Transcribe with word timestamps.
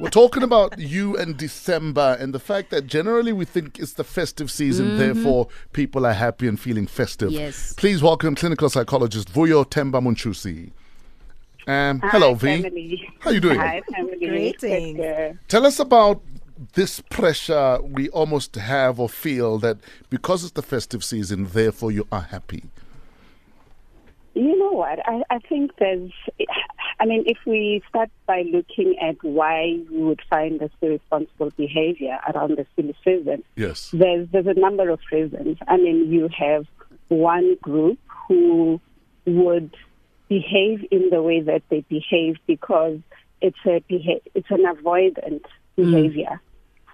We're 0.00 0.10
talking 0.10 0.42
about 0.42 0.78
you 0.78 1.16
and 1.16 1.36
December 1.36 2.16
and 2.18 2.34
the 2.34 2.38
fact 2.38 2.70
that 2.70 2.86
generally 2.86 3.32
we 3.32 3.44
think 3.44 3.78
it's 3.78 3.94
the 3.94 4.04
festive 4.04 4.50
season, 4.50 4.88
mm-hmm. 4.88 4.98
therefore 4.98 5.48
people 5.72 6.04
are 6.04 6.12
happy 6.12 6.48
and 6.48 6.58
feeling 6.58 6.86
festive. 6.86 7.30
Yes. 7.30 7.72
Please 7.74 8.02
welcome 8.02 8.34
clinical 8.34 8.68
psychologist 8.68 9.32
Vuyo 9.32 9.64
Themba 9.64 10.02
Munchusi. 10.02 10.70
Um, 11.68 12.00
Hi, 12.00 12.08
hello, 12.10 12.34
V. 12.34 12.62
Family. 12.62 13.08
How 13.20 13.30
you 13.30 13.40
doing? 13.40 13.58
Hi, 13.58 13.82
family. 13.92 14.18
Greetings. 14.18 15.38
Tell 15.48 15.66
us 15.66 15.78
about 15.78 16.22
this 16.74 17.00
pressure 17.00 17.78
we 17.82 18.08
almost 18.10 18.54
have 18.54 19.00
or 19.00 19.08
feel 19.08 19.58
that 19.58 19.78
because 20.10 20.42
it's 20.44 20.52
the 20.52 20.62
festive 20.62 21.04
season, 21.04 21.46
therefore 21.46 21.90
you 21.90 22.06
are 22.12 22.22
happy. 22.22 22.64
You 24.36 24.58
know 24.58 24.72
what? 24.72 24.98
I, 25.08 25.22
I 25.30 25.38
think 25.38 25.70
there's, 25.78 26.12
I 27.00 27.06
mean, 27.06 27.24
if 27.24 27.38
we 27.46 27.82
start 27.88 28.10
by 28.26 28.42
looking 28.42 28.94
at 29.00 29.16
why 29.22 29.78
you 29.90 30.00
would 30.08 30.20
find 30.28 30.60
this 30.60 30.70
irresponsible 30.82 31.52
behavior 31.56 32.18
around 32.28 32.58
the 32.58 32.66
silly 32.76 32.94
season, 33.02 33.42
yes, 33.56 33.90
there's 33.94 34.28
there's 34.32 34.46
a 34.46 34.52
number 34.52 34.90
of 34.90 35.00
reasons. 35.10 35.56
I 35.66 35.78
mean, 35.78 36.12
you 36.12 36.28
have 36.38 36.66
one 37.08 37.56
group 37.62 37.98
who 38.28 38.78
would 39.24 39.74
behave 40.28 40.84
in 40.90 41.08
the 41.08 41.22
way 41.22 41.40
that 41.40 41.62
they 41.70 41.80
behave 41.88 42.36
because 42.46 42.98
it's 43.40 43.56
a 43.64 43.82
beha- 43.88 44.20
it's 44.34 44.50
an 44.50 44.64
avoidant 44.66 45.44
mm. 45.44 45.46
behavior. 45.76 46.42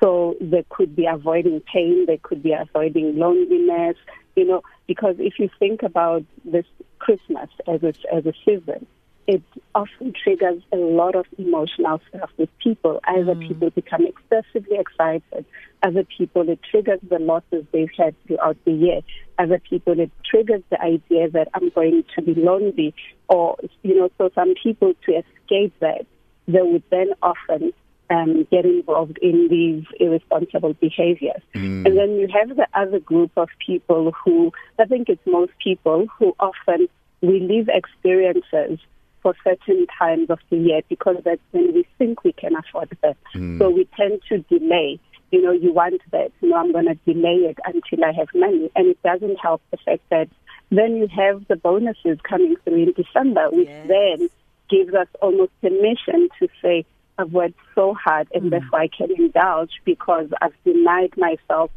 So 0.00 0.36
they 0.40 0.64
could 0.68 0.94
be 0.94 1.06
avoiding 1.06 1.60
pain, 1.60 2.06
they 2.06 2.18
could 2.18 2.40
be 2.40 2.52
avoiding 2.52 3.16
loneliness, 3.18 3.96
you 4.36 4.44
know, 4.44 4.62
because 4.86 5.16
if 5.18 5.40
you 5.40 5.50
think 5.58 5.82
about 5.82 6.24
this 6.44 6.66
Christmas 7.02 7.48
as 7.66 7.82
a, 7.82 7.92
as 8.14 8.26
a 8.26 8.32
season, 8.44 8.86
it 9.26 9.42
often 9.74 10.12
triggers 10.12 10.62
a 10.72 10.76
lot 10.76 11.16
of 11.16 11.26
emotional 11.36 12.00
stuff 12.08 12.30
with 12.36 12.48
people. 12.58 13.00
Either 13.04 13.34
mm. 13.34 13.48
people 13.48 13.70
become 13.70 14.06
excessively 14.06 14.78
excited, 14.78 15.44
other 15.82 16.04
people 16.16 16.48
it 16.48 16.60
triggers 16.70 17.00
the 17.08 17.18
losses 17.18 17.64
they've 17.72 17.90
had 17.96 18.14
throughout 18.26 18.56
the 18.64 18.72
year. 18.72 19.00
Other 19.36 19.58
people 19.58 19.98
it 19.98 20.12
triggers 20.24 20.62
the 20.70 20.80
idea 20.80 21.28
that 21.30 21.48
I'm 21.54 21.70
going 21.70 22.04
to 22.14 22.22
be 22.22 22.34
lonely, 22.34 22.94
or 23.28 23.56
you 23.82 23.96
know, 23.98 24.10
so 24.18 24.30
some 24.34 24.54
people 24.62 24.94
to 25.06 25.12
escape 25.12 25.74
that 25.80 26.06
they 26.46 26.62
would 26.62 26.84
then 26.90 27.10
often 27.20 27.72
um, 28.12 28.46
get 28.50 28.64
involved 28.64 29.18
in 29.22 29.48
these 29.48 29.84
irresponsible 29.98 30.74
behaviors. 30.74 31.42
Mm. 31.54 31.86
And 31.86 31.96
then 31.96 32.16
you 32.16 32.28
have 32.32 32.56
the 32.56 32.66
other 32.74 33.00
group 33.00 33.32
of 33.36 33.48
people 33.64 34.12
who, 34.24 34.52
I 34.78 34.84
think 34.84 35.08
it's 35.08 35.26
most 35.26 35.52
people 35.62 36.06
who 36.18 36.34
often 36.38 36.88
relive 37.22 37.68
experiences 37.68 38.78
for 39.22 39.34
certain 39.44 39.86
times 39.98 40.28
of 40.30 40.40
the 40.50 40.56
year 40.56 40.82
because 40.88 41.16
that's 41.24 41.40
when 41.52 41.72
we 41.72 41.86
think 41.96 42.24
we 42.24 42.32
can 42.32 42.56
afford 42.56 42.96
that. 43.02 43.16
Mm. 43.34 43.58
So 43.58 43.70
we 43.70 43.88
tend 43.96 44.20
to 44.28 44.38
delay. 44.38 44.98
You 45.30 45.40
know, 45.40 45.52
you 45.52 45.72
want 45.72 46.02
that. 46.10 46.30
You 46.40 46.50
know, 46.50 46.56
I'm 46.56 46.72
going 46.72 46.86
to 46.86 46.94
delay 47.10 47.48
it 47.48 47.58
until 47.64 48.04
I 48.04 48.12
have 48.12 48.28
money. 48.34 48.70
And 48.76 48.88
it 48.88 49.02
doesn't 49.02 49.36
help 49.36 49.62
the 49.70 49.78
fact 49.78 50.02
that 50.10 50.28
then 50.70 50.96
you 50.96 51.08
have 51.08 51.46
the 51.48 51.56
bonuses 51.56 52.18
coming 52.28 52.56
through 52.64 52.82
in 52.82 52.92
December, 52.92 53.48
which 53.50 53.68
yes. 53.68 53.88
then 53.88 54.28
gives 54.68 54.94
us 54.94 55.06
almost 55.20 55.52
permission 55.60 56.28
to 56.38 56.48
say, 56.60 56.84
I've 57.22 57.32
worked 57.32 57.58
so 57.74 57.94
hard 57.94 58.28
and 58.34 58.44
mm. 58.44 58.50
therefore 58.50 58.80
I 58.80 58.88
can 58.88 59.10
indulge 59.16 59.70
because 59.84 60.28
I've 60.40 60.54
denied 60.64 61.12
myself 61.16 61.70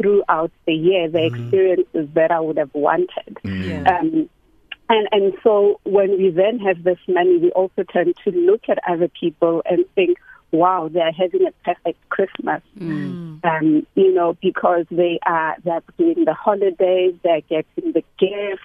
throughout 0.00 0.50
the 0.66 0.72
year 0.72 1.08
the 1.08 1.18
mm. 1.18 1.26
experiences 1.26 2.08
that 2.14 2.30
I 2.30 2.40
would 2.40 2.56
have 2.56 2.70
wanted. 2.72 3.38
Mm. 3.44 3.88
Um, 3.88 4.30
and, 4.88 5.08
and 5.10 5.32
so 5.42 5.80
when 5.84 6.18
we 6.18 6.30
then 6.30 6.58
have 6.60 6.82
this 6.82 6.98
money, 7.08 7.38
we 7.38 7.50
also 7.52 7.82
tend 7.90 8.14
to 8.24 8.30
look 8.30 8.62
at 8.68 8.78
other 8.88 9.08
people 9.08 9.62
and 9.64 9.84
think, 9.94 10.18
wow, 10.50 10.90
they're 10.92 11.12
having 11.12 11.46
a 11.46 11.52
perfect 11.64 12.08
Christmas. 12.10 12.62
Mm. 12.78 13.44
Um, 13.44 13.86
you 13.94 14.12
know, 14.12 14.36
because 14.42 14.86
they 14.90 15.18
are 15.26 15.56
they're 15.64 15.82
doing 15.98 16.24
the 16.24 16.34
holidays, 16.34 17.14
they're 17.24 17.40
getting 17.40 17.92
the 17.92 18.04
gifts, 18.18 18.62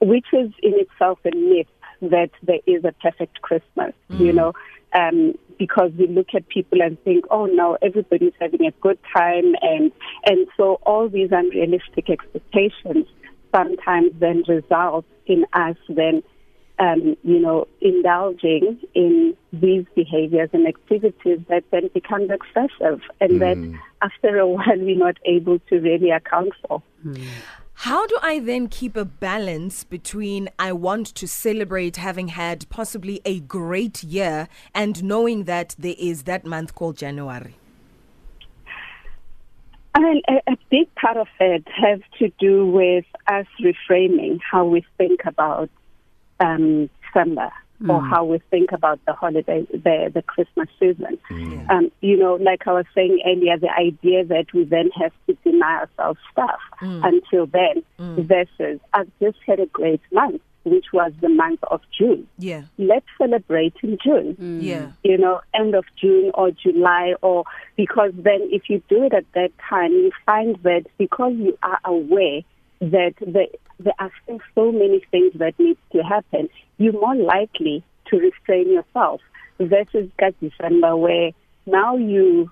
which 0.00 0.26
is 0.32 0.50
in 0.62 0.74
itself 0.74 1.18
a 1.24 1.36
myth 1.36 1.66
that 2.00 2.30
there 2.42 2.60
is 2.66 2.84
a 2.84 2.92
perfect 2.92 3.42
Christmas. 3.42 3.92
Mm. 4.10 4.20
You 4.20 4.32
know, 4.32 4.52
um, 4.94 5.34
because 5.58 5.90
we 5.98 6.06
look 6.06 6.28
at 6.34 6.48
people 6.48 6.80
and 6.80 7.02
think, 7.02 7.24
oh 7.30 7.46
no, 7.46 7.76
everybody's 7.82 8.32
having 8.40 8.66
a 8.66 8.70
good 8.80 8.98
time, 9.14 9.54
and 9.60 9.92
and 10.24 10.46
so 10.56 10.78
all 10.82 11.08
these 11.08 11.30
unrealistic 11.32 12.10
expectations 12.10 13.06
sometimes 13.54 14.12
then 14.20 14.42
result 14.46 15.04
in 15.26 15.44
us 15.52 15.76
then, 15.88 16.22
um, 16.78 17.16
you 17.24 17.40
know, 17.40 17.66
indulging 17.80 18.78
in 18.94 19.36
these 19.52 19.84
behaviors 19.94 20.50
and 20.52 20.66
activities 20.66 21.40
that 21.48 21.64
then 21.70 21.88
become 21.92 22.30
excessive, 22.30 23.00
and 23.20 23.32
mm. 23.32 23.38
that 23.40 23.80
after 24.02 24.38
a 24.38 24.46
while 24.46 24.78
we're 24.78 24.96
not 24.96 25.16
able 25.24 25.58
to 25.70 25.80
really 25.80 26.10
account 26.10 26.52
for. 26.66 26.82
Mm. 27.04 27.26
How 27.82 28.08
do 28.08 28.18
I 28.22 28.40
then 28.40 28.66
keep 28.66 28.96
a 28.96 29.04
balance 29.04 29.84
between 29.84 30.48
I 30.58 30.72
want 30.72 31.06
to 31.14 31.28
celebrate 31.28 31.96
having 31.96 32.26
had 32.26 32.68
possibly 32.70 33.20
a 33.24 33.38
great 33.38 34.02
year 34.02 34.48
and 34.74 35.04
knowing 35.04 35.44
that 35.44 35.76
there 35.78 35.94
is 35.96 36.24
that 36.24 36.44
month 36.44 36.74
called 36.74 36.96
January? 36.96 37.54
I 39.94 40.00
mean, 40.00 40.22
a, 40.28 40.42
a 40.50 40.56
big 40.70 40.92
part 40.96 41.18
of 41.18 41.28
it 41.38 41.68
has 41.68 42.00
to 42.18 42.32
do 42.40 42.66
with 42.66 43.04
us 43.28 43.46
reframing 43.62 44.40
how 44.42 44.64
we 44.64 44.84
think 44.96 45.20
about 45.24 45.70
um, 46.40 46.90
December 47.06 47.52
mm. 47.82 47.90
or 47.90 48.00
how 48.00 48.24
we 48.24 48.38
think 48.50 48.72
about 48.72 49.00
the 49.06 49.12
holiday, 49.12 49.66
the, 49.70 50.10
the 50.12 50.22
Christmas 50.22 50.68
season. 50.78 51.18
Mm. 51.30 51.70
Um, 51.70 51.92
you 52.00 52.16
know, 52.16 52.34
like 52.34 52.66
I 52.66 52.72
was 52.72 52.86
saying 52.94 53.20
earlier, 53.26 53.58
the 53.58 53.70
idea 53.70 54.24
that 54.24 54.46
we 54.52 54.64
then 54.64 54.90
have 55.00 55.12
to 55.26 55.34
deny 55.44 55.80
ourselves 55.80 56.20
stuff 56.32 56.60
mm. 56.80 57.06
until 57.06 57.46
then 57.46 57.82
mm. 57.98 58.26
versus 58.26 58.80
I've 58.92 59.10
just 59.20 59.38
had 59.46 59.60
a 59.60 59.66
great 59.66 60.02
month 60.12 60.42
which 60.64 60.86
was 60.92 61.12
the 61.20 61.28
month 61.28 61.60
of 61.70 61.80
June. 61.96 62.26
Yeah. 62.36 62.64
Let's 62.76 63.06
celebrate 63.16 63.74
in 63.82 63.96
June. 64.02 64.36
Mm. 64.38 64.62
Yeah. 64.62 64.90
You 65.02 65.16
know, 65.16 65.40
end 65.54 65.74
of 65.74 65.84
June 66.00 66.30
or 66.34 66.50
July 66.50 67.14
or 67.22 67.44
because 67.76 68.12
then 68.14 68.40
if 68.50 68.68
you 68.68 68.82
do 68.88 69.04
it 69.04 69.14
at 69.14 69.24
that 69.34 69.50
time 69.68 69.92
you 69.92 70.10
find 70.26 70.56
that 70.62 70.86
because 70.98 71.32
you 71.36 71.56
are 71.62 71.80
aware 71.84 72.42
that 72.80 73.14
the, 73.20 73.46
there 73.80 73.94
are 73.98 74.10
still 74.22 74.40
so 74.54 74.72
many 74.72 75.02
things 75.10 75.32
that 75.36 75.58
need 75.58 75.78
to 75.92 76.02
happen, 76.02 76.48
you're 76.78 76.92
more 76.92 77.16
likely 77.16 77.82
to 78.06 78.18
restrain 78.18 78.72
yourself 78.72 79.20
versus 79.58 80.08
December 80.40 80.96
where 80.96 81.32
now 81.66 81.96
you 81.96 82.50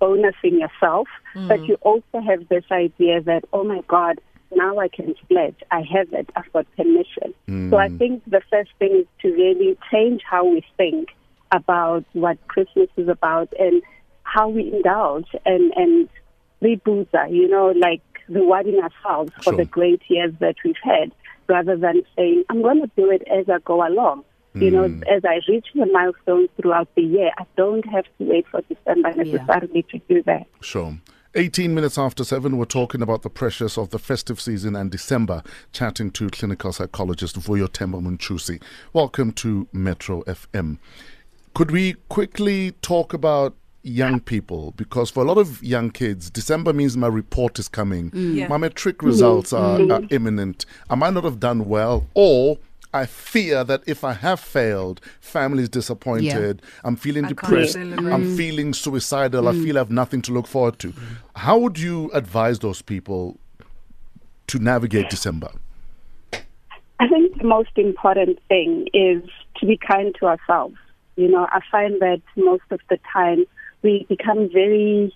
bonusing 0.00 0.60
yourself, 0.60 1.08
mm. 1.34 1.48
but 1.48 1.64
you 1.64 1.76
also 1.82 2.20
have 2.26 2.48
this 2.48 2.64
idea 2.70 3.20
that, 3.22 3.44
oh 3.52 3.64
my 3.64 3.82
God, 3.88 4.20
now 4.54 4.78
I 4.78 4.88
can 4.88 5.14
splurge. 5.22 5.56
I 5.70 5.82
have 5.92 6.12
it. 6.12 6.30
I've 6.36 6.52
got 6.52 6.66
permission. 6.76 7.34
Mm. 7.48 7.70
So 7.70 7.76
I 7.76 7.88
think 7.88 8.22
the 8.26 8.42
first 8.50 8.70
thing 8.78 8.92
is 9.00 9.06
to 9.22 9.32
really 9.32 9.76
change 9.90 10.22
how 10.28 10.44
we 10.44 10.64
think 10.76 11.08
about 11.52 12.04
what 12.12 12.38
Christmas 12.48 12.88
is 12.96 13.08
about 13.08 13.52
and 13.58 13.82
how 14.22 14.48
we 14.48 14.72
indulge 14.72 15.28
and, 15.44 15.72
and 15.76 16.08
reboot, 16.62 17.08
you 17.30 17.48
know, 17.48 17.68
like 17.68 18.02
rewarding 18.28 18.80
ourselves 18.80 19.32
for 19.36 19.42
Sure. 19.42 19.56
the 19.56 19.64
great 19.64 20.02
years 20.08 20.32
that 20.40 20.56
we've 20.64 20.74
had 20.82 21.12
rather 21.48 21.76
than 21.76 22.02
saying, 22.16 22.44
I'm 22.50 22.62
going 22.62 22.80
to 22.80 22.90
do 22.96 23.10
it 23.10 23.22
as 23.30 23.48
I 23.48 23.58
go 23.64 23.86
along. 23.86 24.24
You 24.54 24.70
know, 24.70 24.84
Mm. 24.88 25.02
as 25.06 25.22
I 25.24 25.40
reach 25.48 25.66
the 25.74 25.84
milestones 25.86 26.48
throughout 26.60 26.88
the 26.94 27.02
year, 27.02 27.30
I 27.38 27.44
don't 27.58 27.84
have 27.90 28.04
to 28.18 28.24
wait 28.24 28.46
for 28.48 28.62
December 28.62 29.12
necessarily 29.14 29.82
to 29.90 29.98
do 30.08 30.22
that. 30.22 30.46
Sure. 30.62 30.96
18 31.34 31.74
minutes 31.74 31.98
after 31.98 32.24
7, 32.24 32.56
we're 32.56 32.64
talking 32.64 33.02
about 33.02 33.20
the 33.22 33.28
pressures 33.28 33.76
of 33.76 33.90
the 33.90 33.98
festive 33.98 34.40
season 34.40 34.74
and 34.74 34.90
December, 34.90 35.42
chatting 35.72 36.10
to 36.12 36.30
clinical 36.30 36.72
psychologist 36.72 37.38
Vuyo 37.38 37.68
Themba 37.68 38.00
Munchusi. 38.02 38.58
Welcome 38.94 39.32
to 39.32 39.68
Metro 39.74 40.22
FM. 40.22 40.78
Could 41.52 41.70
we 41.70 41.92
quickly 42.08 42.72
talk 42.80 43.12
about 43.12 43.54
young 43.86 44.20
people? 44.20 44.72
Because 44.76 45.10
for 45.10 45.22
a 45.22 45.26
lot 45.26 45.38
of 45.38 45.62
young 45.62 45.90
kids, 45.90 46.30
December 46.30 46.72
means 46.72 46.96
my 46.96 47.06
report 47.06 47.58
is 47.58 47.68
coming, 47.68 48.10
mm. 48.10 48.34
Yeah. 48.34 48.48
my 48.48 48.56
matric 48.56 49.02
results 49.02 49.52
mm. 49.52 49.58
are, 49.58 49.80
are 49.80 50.00
mm. 50.00 50.12
imminent. 50.12 50.66
I 50.90 50.94
might 50.94 51.14
not 51.14 51.24
have 51.24 51.40
done 51.40 51.66
well, 51.66 52.06
or 52.14 52.58
I 52.92 53.06
fear 53.06 53.62
that 53.64 53.82
if 53.86 54.04
I 54.04 54.14
have 54.14 54.40
failed, 54.40 55.00
family 55.20 55.62
is 55.64 55.68
disappointed. 55.68 56.62
I'm 56.82 56.96
feeling 56.96 57.26
I 57.26 57.28
depressed. 57.28 57.76
I'm 57.76 58.36
feeling 58.36 58.72
suicidal. 58.72 59.48
I 59.48 59.52
feel 59.52 59.76
I 59.76 59.80
have 59.80 59.90
nothing 59.90 60.22
to 60.22 60.32
look 60.32 60.46
forward 60.46 60.78
to. 60.80 60.94
How 61.34 61.58
would 61.58 61.78
you 61.78 62.10
advise 62.14 62.60
those 62.60 62.80
people 62.82 63.38
to 64.46 64.58
navigate 64.58 65.10
December? 65.10 65.50
I 66.98 67.08
think 67.08 67.36
the 67.36 67.44
most 67.44 67.76
important 67.76 68.38
thing 68.48 68.88
is 68.94 69.22
to 69.56 69.66
be 69.66 69.76
kind 69.76 70.14
to 70.20 70.26
ourselves. 70.26 70.76
You 71.16 71.28
know, 71.28 71.46
I 71.50 71.60
find 71.70 72.00
that 72.00 72.22
most 72.36 72.64
of 72.70 72.80
the 72.88 72.98
time 73.12 73.44
we 73.86 74.04
become 74.08 74.50
very 74.52 75.14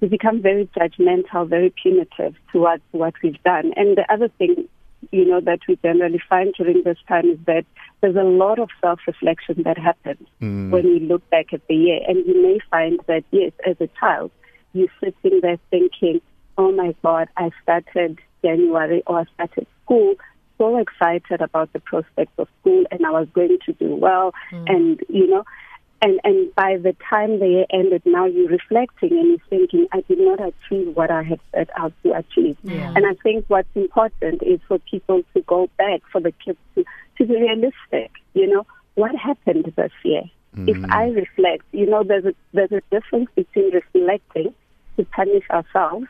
we 0.00 0.08
become 0.08 0.42
very 0.42 0.68
judgmental, 0.76 1.48
very 1.48 1.72
punitive 1.80 2.34
towards 2.50 2.82
what 2.90 3.14
we've 3.22 3.40
done. 3.44 3.72
And 3.76 3.96
the 3.96 4.04
other 4.12 4.28
thing, 4.36 4.68
you 5.12 5.24
know, 5.24 5.40
that 5.40 5.60
we 5.68 5.78
generally 5.80 6.20
find 6.28 6.52
during 6.58 6.82
this 6.82 6.98
time 7.06 7.26
is 7.30 7.38
that 7.46 7.64
there's 8.00 8.16
a 8.16 8.24
lot 8.24 8.58
of 8.58 8.68
self-reflection 8.80 9.62
that 9.62 9.78
happens 9.78 10.26
Mm. 10.40 10.70
when 10.72 10.84
we 10.92 10.98
look 10.98 11.22
back 11.30 11.52
at 11.52 11.64
the 11.68 11.76
year. 11.76 12.00
And 12.08 12.26
you 12.26 12.42
may 12.42 12.58
find 12.68 12.98
that, 13.06 13.22
yes, 13.30 13.52
as 13.64 13.76
a 13.80 13.88
child, 14.00 14.32
you're 14.72 14.96
sitting 14.98 15.38
there 15.40 15.60
thinking, 15.70 16.20
oh 16.58 16.72
my 16.72 16.96
God, 17.04 17.28
I 17.36 17.52
started 17.62 18.18
January 18.44 19.04
or 19.06 19.20
I 19.20 19.26
started 19.34 19.68
school 19.84 20.16
so 20.58 20.78
excited 20.78 21.40
about 21.40 21.72
the 21.72 21.80
prospects 21.80 22.36
of 22.38 22.48
school 22.60 22.84
and 22.90 23.06
I 23.06 23.10
was 23.10 23.28
going 23.32 23.58
to 23.66 23.72
do 23.74 23.94
well. 23.94 24.34
And, 24.66 25.00
you 25.08 25.26
know, 25.28 25.44
and, 26.02 26.20
and 26.24 26.54
by 26.56 26.78
the 26.78 26.96
time 27.08 27.38
the 27.38 27.46
year 27.46 27.66
ended, 27.70 28.02
now 28.04 28.26
you're 28.26 28.48
reflecting 28.48 29.12
and 29.12 29.28
you're 29.28 29.48
thinking, 29.48 29.86
I 29.92 30.00
did 30.02 30.18
not 30.18 30.40
achieve 30.40 30.96
what 30.96 31.12
I 31.12 31.22
had 31.22 31.38
set 31.54 31.70
out 31.76 31.92
to 32.02 32.12
achieve. 32.12 32.56
Yeah. 32.64 32.92
And 32.96 33.06
I 33.06 33.14
think 33.22 33.44
what's 33.46 33.68
important 33.76 34.42
is 34.42 34.58
for 34.66 34.80
people 34.80 35.22
to 35.34 35.40
go 35.42 35.70
back, 35.78 36.00
for 36.10 36.20
the 36.20 36.32
kids 36.44 36.58
to, 36.74 36.84
to 37.18 37.24
be 37.24 37.34
realistic. 37.40 38.10
You 38.34 38.48
know, 38.48 38.66
what 38.94 39.14
happened 39.14 39.72
this 39.76 39.92
year? 40.04 40.24
If 40.54 40.76
mm. 40.76 40.92
I 40.92 41.08
reflect, 41.08 41.64
you 41.72 41.86
know, 41.86 42.02
there's 42.02 42.26
a, 42.26 42.34
there's 42.52 42.72
a 42.72 42.82
difference 42.90 43.30
between 43.34 43.72
reflecting 43.72 44.52
to 44.96 45.04
punish 45.04 45.44
ourselves 45.50 46.08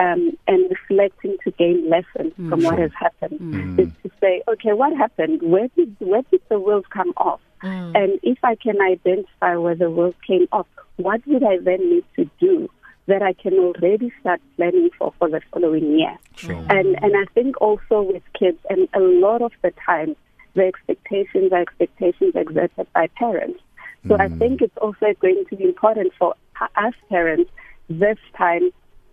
um, 0.00 0.36
and 0.48 0.70
reflecting 0.70 1.36
to 1.44 1.50
gain 1.52 1.88
lessons 1.90 2.32
from 2.36 2.62
what 2.62 2.76
mm. 2.76 2.82
has 2.82 2.90
happened. 2.98 3.38
Mm. 3.38 3.78
Is 3.78 3.88
to 4.02 4.10
say, 4.20 4.42
okay, 4.48 4.72
what 4.72 4.96
happened? 4.96 5.42
Where 5.42 5.68
did 5.76 5.94
where 5.98 6.22
did 6.30 6.40
the 6.48 6.58
wheels 6.58 6.86
come 6.90 7.12
off? 7.18 7.40
Mm. 7.62 7.94
And 7.94 8.20
if 8.22 8.38
I 8.42 8.54
can 8.54 8.80
identify 8.80 9.56
where 9.56 9.74
the 9.74 9.90
wheels 9.90 10.14
came 10.26 10.48
off, 10.52 10.66
what 10.96 11.20
would 11.26 11.44
I 11.44 11.58
then 11.58 11.90
need 11.90 12.04
to 12.16 12.30
do 12.40 12.70
that 13.06 13.22
I 13.22 13.34
can 13.34 13.54
already 13.54 14.10
start 14.20 14.40
planning 14.56 14.88
for 14.98 15.12
for 15.18 15.28
the 15.28 15.42
following 15.52 15.98
year? 15.98 16.16
Sure. 16.34 16.52
And 16.52 16.96
and 17.04 17.14
I 17.14 17.26
think 17.34 17.60
also 17.60 18.00
with 18.00 18.22
kids, 18.38 18.58
and 18.70 18.88
a 18.94 19.00
lot 19.00 19.42
of 19.42 19.52
the 19.60 19.72
time, 19.84 20.16
the 20.54 20.64
expectations 20.64 21.52
are 21.52 21.60
expectations 21.60 22.32
exerted 22.34 22.86
by 22.94 23.08
parents. 23.18 23.60
So 24.08 24.16
I 24.18 24.30
think 24.30 24.62
it's 24.62 24.78
also 24.78 25.12
going 25.20 25.44
to 25.50 25.56
be 25.56 25.64
important 25.64 26.14
for 26.18 26.34
us 26.58 26.94
parents 27.10 27.50
this 27.90 28.16
time 28.34 28.70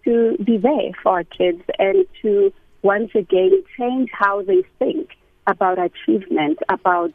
to 0.08 0.38
be 0.42 0.58
there 0.58 0.92
for 1.04 1.18
our 1.18 1.24
kids 1.26 1.62
and 1.78 2.06
to 2.22 2.54
once 2.82 3.12
again 3.14 3.52
change 3.78 4.10
how 4.14 4.42
they 4.42 4.64
think 4.80 5.10
about 5.48 5.78
achievement, 5.78 6.60
about 6.70 7.12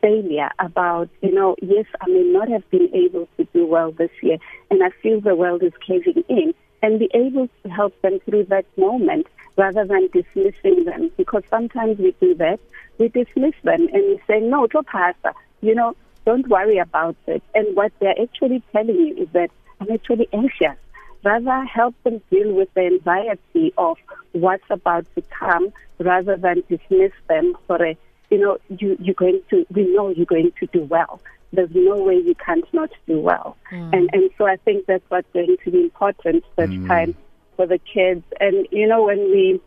failure, 0.00 0.50
about, 0.58 1.08
you 1.20 1.32
know, 1.32 1.54
yes, 1.62 1.86
I 2.00 2.08
may 2.08 2.24
not 2.24 2.48
have 2.48 2.68
been 2.70 2.92
able 2.92 3.28
to 3.36 3.44
do 3.52 3.64
well 3.64 3.92
this 3.92 4.10
year 4.22 4.38
and 4.70 4.82
I 4.82 4.90
feel 5.00 5.20
the 5.20 5.36
world 5.36 5.62
is 5.62 5.72
caving 5.86 6.24
in 6.28 6.52
and 6.82 6.98
be 6.98 7.08
able 7.14 7.48
to 7.62 7.68
help 7.68 8.00
them 8.02 8.18
through 8.20 8.44
that 8.46 8.66
moment 8.76 9.28
rather 9.56 9.84
than 9.84 10.08
dismissing 10.12 10.84
them 10.84 11.12
because 11.16 11.44
sometimes 11.48 11.98
we 11.98 12.16
do 12.20 12.34
that. 12.34 12.58
We 12.98 13.08
dismiss 13.08 13.54
them 13.62 13.86
and 13.92 14.02
we 14.02 14.20
say, 14.26 14.40
no, 14.40 14.66
to 14.66 14.82
pastor, 14.82 15.32
you 15.60 15.76
know, 15.76 15.94
don't 16.26 16.48
worry 16.48 16.78
about 16.78 17.14
it. 17.28 17.42
And 17.54 17.76
what 17.76 17.92
they're 18.00 18.20
actually 18.20 18.64
telling 18.72 18.96
you 18.96 19.14
is 19.16 19.28
that 19.32 19.50
I'm 19.80 19.92
actually 19.92 20.28
anxious. 20.32 20.76
Rather 21.24 21.64
help 21.64 21.94
them 22.02 22.20
deal 22.30 22.52
with 22.52 22.72
the 22.74 22.80
anxiety 22.82 23.72
of 23.78 23.96
what's 24.32 24.64
about 24.70 25.06
to 25.14 25.22
come 25.38 25.72
rather 25.98 26.36
than 26.36 26.62
dismiss 26.68 27.12
them 27.28 27.54
for 27.66 27.84
a, 27.84 27.96
you 28.30 28.38
know, 28.38 28.58
you, 28.78 28.96
you're 29.00 29.14
going 29.14 29.40
to, 29.50 29.64
we 29.70 29.86
know 29.94 30.08
you're 30.08 30.26
going 30.26 30.52
to 30.58 30.66
do 30.66 30.82
well. 30.84 31.20
There's 31.52 31.70
no 31.72 32.02
way 32.02 32.16
you 32.16 32.34
can't 32.34 32.64
not 32.72 32.90
do 33.06 33.20
well. 33.20 33.56
And, 33.70 34.08
and 34.12 34.30
so 34.38 34.46
I 34.46 34.56
think 34.56 34.86
that's 34.86 35.04
what's 35.10 35.30
going 35.32 35.56
to 35.64 35.70
be 35.70 35.82
important 35.82 36.44
this 36.56 36.70
time 36.88 37.14
for 37.56 37.66
the 37.66 37.78
kids. 37.78 38.24
And, 38.40 38.66
you 38.70 38.88
know, 38.88 39.04
when 39.04 39.18
we, 39.18 39.60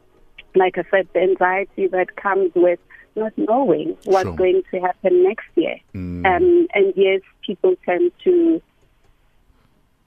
like 0.56 0.78
I 0.78 0.84
said, 0.90 1.08
the 1.14 1.22
anxiety 1.22 1.88
that 1.88 2.16
comes 2.16 2.52
with 2.56 2.80
not 3.16 3.38
knowing 3.38 3.96
what's 4.06 4.26
Sure. 4.28 4.36
going 4.36 4.64
to 4.72 4.80
happen 4.80 5.24
next 5.24 5.46
year. 5.56 5.78
Mm. 5.94 6.26
Um, 6.26 6.68
and 6.74 6.94
yes, 6.96 7.22
people 7.46 7.76
tend 7.86 8.12
to 8.24 8.62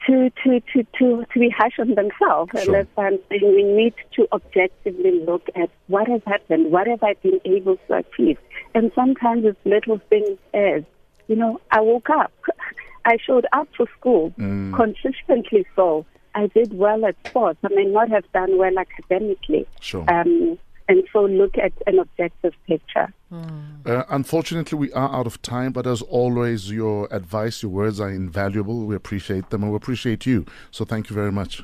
to 0.08 0.30
to 0.42 0.60
to 0.72 0.82
to 0.98 1.24
to 1.32 1.38
be 1.38 1.50
harsh 1.56 1.78
on 1.78 1.94
themselves, 1.94 2.50
and 2.54 2.74
that's 2.74 2.88
why 2.96 3.06
I'm 3.08 3.18
saying 3.28 3.42
we 3.54 3.62
need 3.62 3.94
to 4.16 4.26
objectively 4.32 5.20
look 5.24 5.42
at 5.54 5.70
what 5.86 6.08
has 6.08 6.22
happened, 6.26 6.72
what 6.72 6.86
have 6.88 7.02
I 7.02 7.14
been 7.22 7.38
able 7.44 7.76
to 7.86 7.94
achieve, 8.02 8.38
and 8.74 8.90
sometimes 8.94 9.44
it's 9.44 9.58
little 9.64 10.00
things 10.08 10.38
as, 10.54 10.82
you 11.28 11.36
know, 11.36 11.60
I 11.70 11.80
woke 11.82 12.08
up, 12.10 12.32
I 13.04 13.18
showed 13.24 13.46
up 13.52 13.68
for 13.76 13.86
school 13.98 14.32
Mm. 14.38 14.74
consistently, 14.74 15.64
so 15.76 16.04
I 16.34 16.46
did 16.48 16.72
well 16.76 17.04
at 17.04 17.16
sports. 17.26 17.58
I 17.64 17.68
may 17.74 17.84
not 17.84 18.08
have 18.10 18.24
done 18.32 18.58
well 18.58 18.76
academically, 18.78 19.66
Sure. 19.80 20.04
um, 20.08 20.58
and 20.88 21.04
so 21.12 21.24
look 21.24 21.56
at 21.58 21.72
an 21.86 21.98
objective 21.98 22.54
picture. 22.66 23.12
Mm. 23.32 23.86
Uh, 23.86 24.04
unfortunately, 24.08 24.78
we 24.78 24.92
are 24.92 25.14
out 25.14 25.26
of 25.26 25.40
time, 25.42 25.72
but 25.72 25.86
as 25.86 26.00
always, 26.02 26.70
your 26.70 27.08
advice, 27.10 27.62
your 27.62 27.70
words 27.70 28.00
are 28.00 28.10
invaluable. 28.10 28.86
We 28.86 28.96
appreciate 28.96 29.50
them 29.50 29.62
and 29.62 29.72
we 29.72 29.76
appreciate 29.76 30.24
you. 30.24 30.46
So 30.70 30.84
thank 30.84 31.10
you 31.10 31.14
very 31.14 31.32
much. 31.32 31.62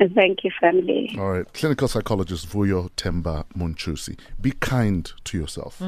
And 0.00 0.12
thank 0.12 0.42
you, 0.42 0.50
family. 0.60 1.14
All 1.16 1.30
right. 1.30 1.52
Clinical 1.52 1.86
psychologist 1.86 2.48
Vuyo 2.48 2.90
Themba 2.96 3.44
Munchusi. 3.56 4.18
Be 4.40 4.50
kind 4.50 5.12
to 5.24 5.38
yourself. 5.38 5.80